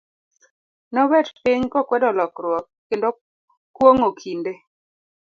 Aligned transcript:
ne 0.91 0.99
obet 1.05 1.27
piny, 1.43 1.63
kokwedo 1.73 2.09
lokruok, 2.17 2.65
kendo 2.87 3.07
kuong'o 3.75 4.09
kinde. 4.21 4.53